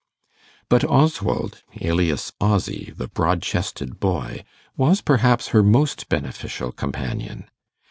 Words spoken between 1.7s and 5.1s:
alias Ozzy, the broad chested boy, was